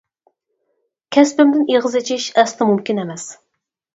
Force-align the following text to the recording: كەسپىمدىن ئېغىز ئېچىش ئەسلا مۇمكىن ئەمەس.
كەسپىمدىن 1.17 1.69
ئېغىز 1.75 1.97
ئېچىش 2.01 2.27
ئەسلا 2.43 2.69
مۇمكىن 2.73 3.03
ئەمەس. 3.03 3.29